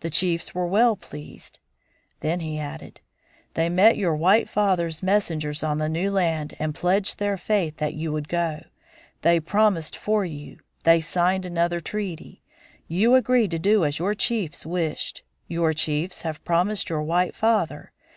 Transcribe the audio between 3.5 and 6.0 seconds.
"They met your white father's messengers on the